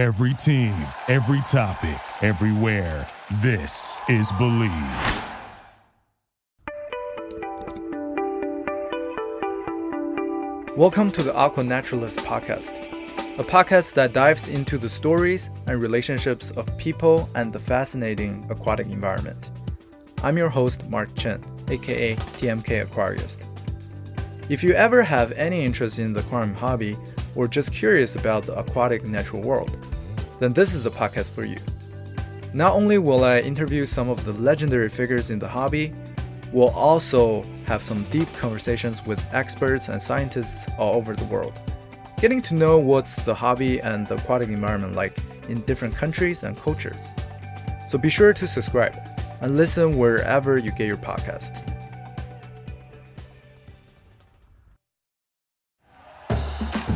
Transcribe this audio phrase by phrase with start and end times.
[0.00, 0.72] Every team,
[1.08, 3.06] every topic, everywhere.
[3.42, 5.26] This is Bleav.
[10.74, 12.70] Welcome to the Aqua Naturalist podcast,
[13.38, 18.86] a podcast that dives into the stories and relationships of people and the fascinating aquatic
[18.86, 19.50] environment.
[20.24, 23.49] I'm your host, Mark Chen, aka TMK Aquarist.
[24.50, 26.96] If you ever have any interest in the aquarium hobby
[27.36, 29.70] or just curious about the aquatic natural world,
[30.40, 31.56] then this is the podcast for you.
[32.52, 35.94] Not only will I interview some of the legendary figures in the hobby,
[36.52, 41.56] we'll also have some deep conversations with experts and scientists all over the world,
[42.20, 45.16] getting to know what's the hobby and the aquatic environment like
[45.48, 46.98] in different countries and cultures.
[47.88, 48.96] So be sure to subscribe
[49.42, 51.69] and listen wherever you get your podcast.